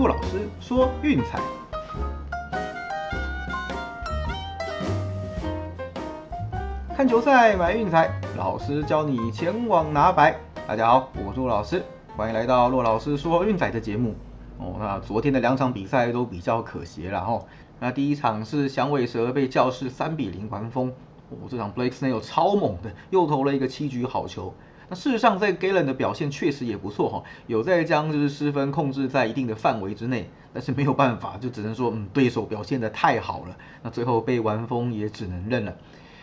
[0.00, 1.38] 骆老师说运彩，
[6.96, 10.34] 看球赛买运彩，老师教你前往拿白。
[10.66, 11.84] 大家好，我是骆老师，
[12.16, 14.14] 欢迎来到骆老师说运彩的节目。
[14.56, 17.44] 哦，那昨天的两场比赛都比较可惜了哈。
[17.78, 20.94] 那第一场是响尾蛇被教士三比零完封，
[21.28, 24.54] 哦，这场 Blake Snell 超猛的，又投了一个七局好球。
[24.90, 35.76] 那事实上，在 Galen 的表现确实也不错哈，有在将就是失分控制在一定的范围之内，但是没有办法，就只能说嗯对手表现的太好了，那最后被完封也只能认了。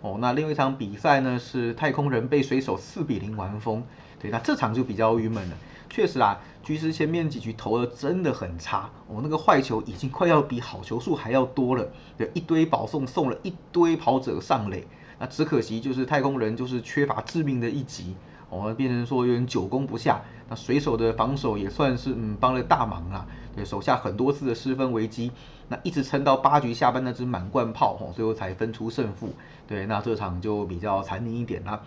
[0.00, 3.84] 哦，那另外一场比赛呢是太空人被水手四比零完封，
[4.18, 5.56] 对，那这场就比较郁闷了。
[5.88, 14.84] 确实啊，局势前面几局投的真的很差，哦，那个坏球已经快要比好球数还要多了，对，一堆保送送了一堆跑者上垒，
[15.20, 18.16] 那只可惜就是太空人就是缺乏致命的一击。
[18.50, 25.30] 我们，变成说有点久攻不下，那水手的防守也算是嗯帮了大忙啊，对手下很多次的失分危机，
[25.68, 29.34] 那一直撑到八局下半那只满贯炮，哦，最后才分出胜负，
[29.66, 31.82] 对，那这场就比较残忍一点啦，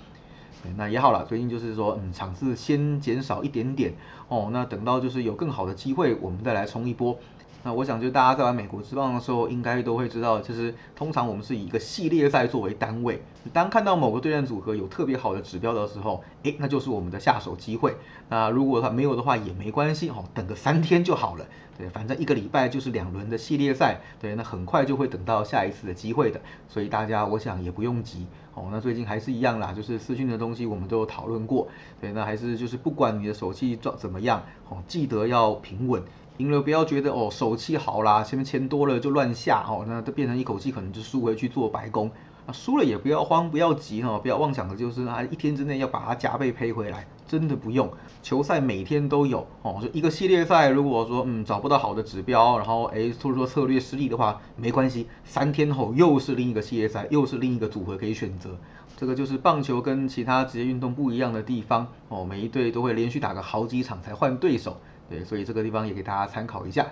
[0.78, 3.94] 那也好了，最近就是说嗯场次先减少一点点，
[4.28, 7.18] 哦，那等到就是有更好的机会，我们再来冲一波。
[7.64, 13.22] 那我想，就大家在玩美国之棒的时候，应该都会知道，就是通常我们是以一个系列赛作为单位。
[13.54, 17.96] 当看到某个对战组合有特别好的指标的时候，诶，那就是我们的下手机会。
[18.30, 21.46] 那如果他没有的话，也没关系，哦，等个三天就好了。
[21.78, 26.42] 对，反正一个礼拜就是两轮的系列赛，对，那很快就会等到下一次的机会的。
[26.68, 28.26] 所以大家，我想也不用急。
[28.54, 31.68] 哦，那最近还是一样啦，就是私讯的东西我们都有讨论过。
[32.02, 36.02] 对，那还是就是不管你的手气状怎么样，哦，记得要平稳。
[36.42, 42.10] 赢了不要觉得哦手气好啦，前面钱多了就乱下哦，那都变成一口气可能就输回去做白工。
[42.48, 47.88] 啊，输了也不要慌，不要急哈，不要妄想的就是啊一天之内要把它加倍赔回来，真的不用。
[48.24, 58.58] 球赛每天都有哦，就一个系列赛，如果说嗯找不到好的指标，然后哎或者说策略失利的话，没关系，三天后又是另一个系列赛，又是另一个组合可以选择。
[58.98, 64.78] 这个就是棒球跟其他职业运动不一样的地方哦，每一队都会连续打个好几场才换对手。
[65.12, 66.88] 对，所以这个地方也给大家参考一下。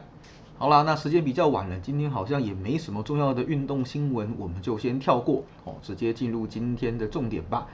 [0.57, 7.65] 好啦，那时间比较晚了，今天好像也没什么重要的运动新闻，我们就先跳过哦，直接进入今天的重点吧。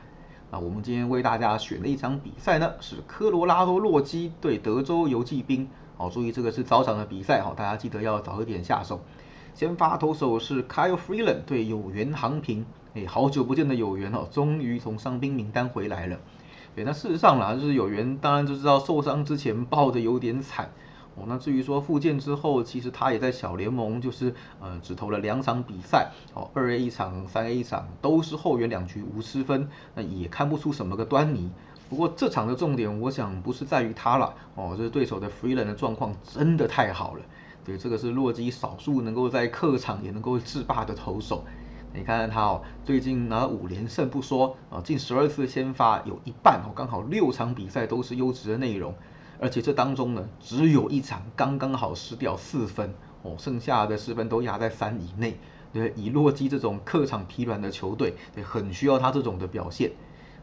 [0.51, 5.67] 那我们今天为大家选的一场比赛呢，是科罗拉多洛基对德州游骑兵。
[5.97, 9.01] 哦，注意这个是早场的比赛，哈，大家记得要早一点下手。
[9.55, 16.19] 先发投手是 Kyle Freeland 对有缘航平，哎，好久不见的有缘哦，终于从伤兵名单回来了。
[16.75, 20.69] 对，那事实上啦，就是有缘，当然就知道受伤之前爆的有点惨
[21.15, 21.23] 哦。
[21.25, 31.49] 那至于说复健之后，其实他也在小联盟，就是呃只投了两场比赛哦，二 A 一场，三 A 一场，都是后援两局无失分，那也看不出什么个端倪。
[31.89, 37.21] 不过这场的重点，我想不是在于他了哦，就是对手的 Freeland 的状况真的太好了。
[37.63, 41.45] 对，这个是洛基少数能够在客场也能够制霸的投手。
[41.95, 48.94] 你看看他哦，最近拿五连胜不说啊，近十二次先发有一半哦，刚好六场比赛都是优质的内容，
[49.39, 55.38] 而且这当中呢，只有一场刚刚好失掉四分哦，剩下的四分都压在三以内。
[55.72, 59.91] 对，以洛基这种客场疲软的球队，对，很需要他这种的表现。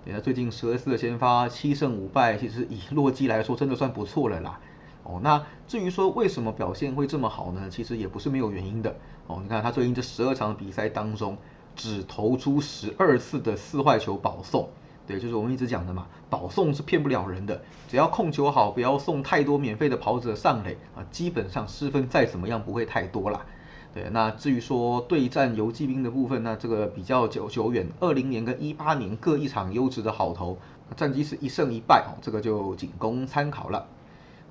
[0.04, 4.60] 对，那最近十二次的先发七胜五败，其实以洛基来说，真的算不错了啦。
[5.04, 7.68] 哦，那至于说为什么表现会这么好呢？
[7.70, 8.94] 其实也不是没有原因的。
[9.26, 11.36] 哦，你看他最近这十二场比赛当中，
[11.74, 14.68] 只投出十二次的四坏球保送。
[15.04, 17.60] 对，就是我们一直讲的嘛，保送是骗不了人的。
[17.88, 23.44] 只要控球好，不要送太多免费的跑者上垒啊，基本上失分再怎么样不会太多啦。
[23.92, 30.56] 对，那至于说对战游击兵的部分，那这个比较久久远，二零年跟一八年各一场优质的好投，
[30.96, 33.88] 战绩是一胜一败哦，这个就仅供参考了。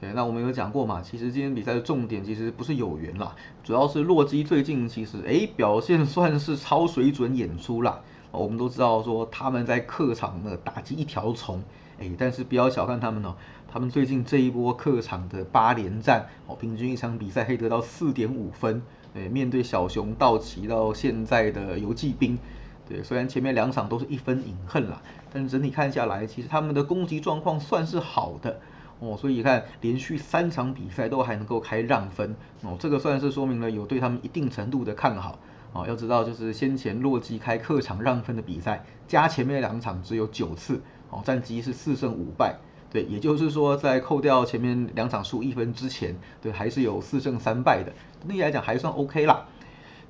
[0.02, 1.00] 对，那我们有讲过嘛？
[1.04, 8.02] 其实今天比赛的重点其实不是有缘啦，主要是洛基最近其实哎表现 算是超水准演出啦。
[8.32, 11.62] 我们都知道说他们在客场呢打击一条虫，
[12.00, 13.36] 哎，但是不要小看他们哦，
[13.72, 18.82] 他们最近这一波客场的八连战哦，平均一场比赛可以得到四点五分。
[19.14, 22.40] 对，面对小熊、道奇到现在的游击兵，
[22.88, 28.62] 对，虽然前面两场都是一分饮恨啦，但是整体看下来，其实他们的攻击状况算是好的。
[29.02, 35.40] 哦，所以你看，连续三场比赛都还能够开让分，哦，这个算是说明了有对他们一定程度的看好。
[35.74, 42.58] 哦，要知道就是先前洛基开客场让分的比赛，加前面两场只有九次，哦，战绩是四胜五败。
[42.92, 47.94] 对，也就是说在扣掉前面两场输一分之前，对，还是有四胜三败的，
[48.28, 49.46] 那来讲还算 OK 啦。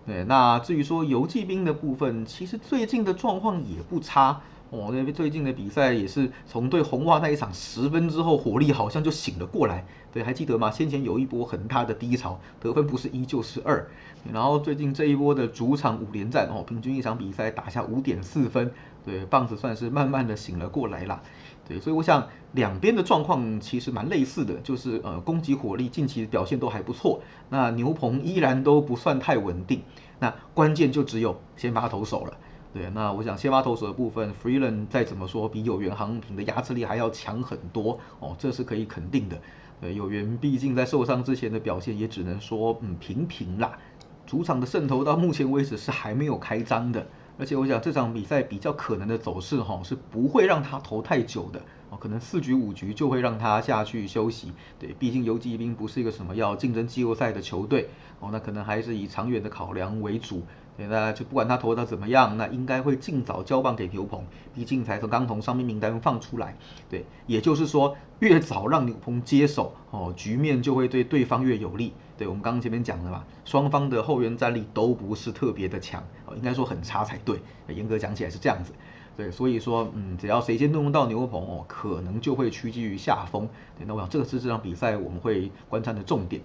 [0.05, 4.41] 对，那至于说游击兵的部分，其实最近的状况也不差。
[4.71, 9.85] 哦，那边最近的比赛也是从对红袜那一场十分之后，火力好像就醒了过来。
[10.13, 10.71] 对，还记得吗？
[10.71, 13.85] 先前有一波很大的低潮，得分不是一就是二。
[14.31, 18.71] 然后最近这一波的主场五连战哦，平均一场比赛打下五点四分。
[19.05, 21.21] 对，棒子算是慢慢的醒了过来啦。
[21.67, 27.21] 对，所以我想两边的状况其实蛮类似的，就是呃攻击火力近期表现都还不错。
[27.49, 29.81] 那牛棚依然都不算太稳定。
[30.19, 32.37] 那关键就只有先发投手了。
[32.73, 39.37] 对，那我想先发投手的部分，Freeland 再怎么说比有缘航平的压制力还要强很多哦，这是可以肯定的。
[39.81, 43.77] 对，有缘毕竟在受伤之前的表现也只能说嗯平平啦。
[44.25, 47.05] 主场的胜投到目前为止是还没有开张的，
[47.41, 51.59] 而且我想这场比赛比较可能的走势哈是不会让他投太久的
[51.89, 54.53] 哦，可能四局五局就会让他下去休息。
[54.77, 57.89] 对，毕竟游击兵不是一个什么要竞争季后赛的球队
[58.19, 60.43] 哦，那可能还是以长远的考量为主。
[60.77, 64.23] 对那就不管他投的怎么样，那应该会尽早交棒给牛棚，
[64.53, 66.55] 毕竟才从刚从伤病名单放出来。
[66.89, 71.93] 对，也就是说越早让牛棚接手，哦，局面就会对对方越有利。
[72.21, 77.39] 对我们刚刚前面讲的嘛，双方的后援战力都不是特别的强，哦，应该说很差才对。
[77.67, 78.73] 严格讲起来是这样子。
[79.17, 83.49] 对，所以说，嗯，只要谁先动用到牛棚，哦，可能就会趋近于下风。
[83.87, 86.43] 那我想这个是这场比赛我们会观察的重点。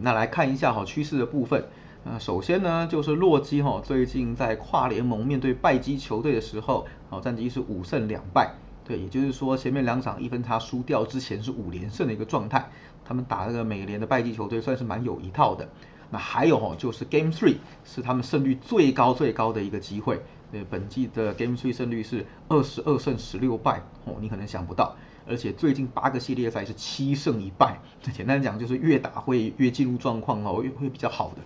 [0.00, 1.64] 那来看一下哈趋势的部分。
[2.04, 8.54] 那首先呢，就是洛基哈，最近在跨联盟面对败绩球队的时候，哦，战绩是五胜两败，
[8.84, 12.70] 对，也就是说前面两场一分差输掉之前是五连胜的一个状态，
[13.04, 15.68] 他们打那个美联的败绩球队算是蛮有一套的。
[16.10, 20.20] 那还有哈，就是 Game Three 是他们胜率最高最高的一个机会，
[20.52, 24.94] 对，本季的 Game Three 胜率是二十二胜十六败，哦，你可能想不到，
[25.26, 27.80] 而且最近八个系列赛是七胜一败，
[28.12, 31.42] 简单讲就是越打会越进入状况哦，越会比较好的。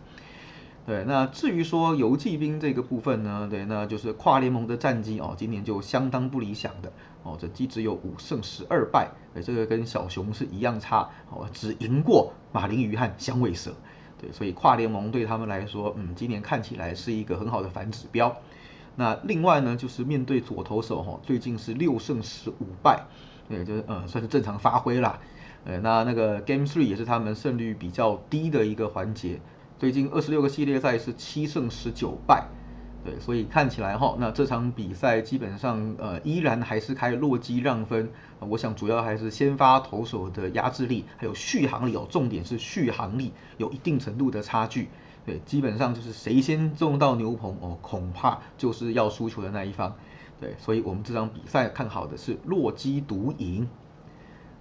[0.89, 6.91] 对，那至于说游骑兵这个部分呢，对，那就是跨联盟的战绩哦，今年就相当不理想的
[7.23, 13.75] 哦，这季只有五胜十二败，对，这个跟小熊是一样差哦，只赢过马林鱼和响尾蛇，
[14.19, 18.35] 对，所以跨联盟对他们来说，嗯，今年看起来是一个很好的反指标。
[18.97, 23.05] 那另外呢，就是面对左投手哈，最近是六胜十五败，
[23.47, 25.21] 对，就是呃算是正常发挥啦，
[25.67, 29.39] 呃，那那个 Game Three 也是他们胜率比较低的一个环节。
[29.79, 32.49] 最近二十六个系列赛是七胜十九败，
[33.05, 38.11] 对，所以看起来哈，那这场比赛基本上呃依然还是开洛基让分，
[38.41, 44.89] 我想主要还是先发投手的压制力，还有续航力哦，重点是续航力有一定程度的差距，
[45.25, 49.95] 对，基本上就是谁先中到牛棚哦，恐怕就是要输球的那一方，
[50.41, 53.69] 对，所以我们这场比赛看好的是洛基独赢。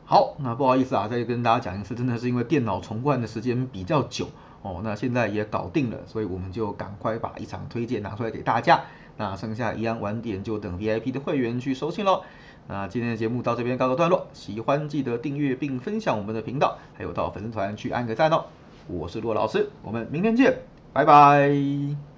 [0.05, 4.27] 好，那不好意思啊，再跟大家讲一次，真的是因为电脑重灌的时间比较久。
[4.61, 8.81] 哦，那现在也搞定了，所以我们就赶快把一场推荐拿出来给大家。
[9.17, 12.23] 那剩下一样晚点就等 VIP 的会员去收信喽。
[12.67, 18.45] 那今天的节目到这边告个段落，喜欢记得订阅并分享我们的频道，还有到粉丝团去按个赞哦。
[18.87, 20.59] 我是骆老师，我们明天见，
[20.93, 22.16] 拜拜。